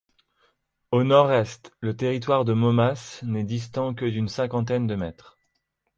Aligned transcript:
Au 0.89 1.03
nord-est, 1.03 1.71
le 1.79 1.95
territoire 1.95 2.43
de 2.43 2.53
Momas 2.53 3.19
n'est 3.21 3.43
distant 3.43 3.93
que 3.93 4.05
d'une 4.05 4.29
cinquantaine 4.29 4.87
de 4.87 4.95
mètres. 4.95 5.37